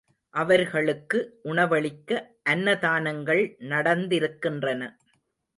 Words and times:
அவர்களுக்கு 0.33 1.19
உணவளிக்க 1.43 2.09
அன்ன 2.43 2.75
தானங்கள் 2.77 3.43
நடத்திருக்கின்றன. 3.69 4.81